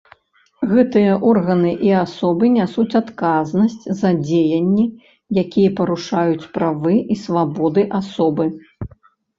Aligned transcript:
Гэтыя 0.69 1.17
органы 1.31 1.73
і 1.87 1.91
асобы 2.03 2.49
нясуць 2.55 2.95
адказнасць 3.01 3.83
за 4.01 4.09
дзеянні, 4.25 4.85
якія 5.45 5.69
парушаюць 5.83 6.49
правы 6.59 6.93
і 7.13 7.21
свабоды 7.27 7.81
асобы. 8.03 8.45